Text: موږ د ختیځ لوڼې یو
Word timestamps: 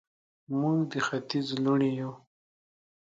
موږ 0.59 0.77
د 0.91 0.93
ختیځ 1.07 1.47
لوڼې 1.63 1.89
یو 1.99 2.11